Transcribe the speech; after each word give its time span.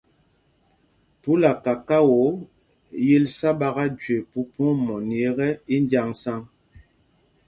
Phúla 1.21 1.51
kakao, 1.63 2.23
yǐl 3.07 3.25
sá 3.37 3.49
ɓaka 3.59 3.83
jüe 4.01 4.17
Mpumpong 4.23 4.77
mɔní 4.85 5.17
ekɛ, 5.29 5.47
í 5.73 5.75
njǎŋsaŋ. 5.83 6.41